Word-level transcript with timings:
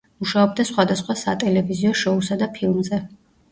მუშაობდა 0.21 0.63
სხვადასხვა 0.69 1.17
სატელევიზიო 1.25 1.93
შოუსა 2.01 2.41
და 2.43 2.51
ფილმზე. 2.59 3.05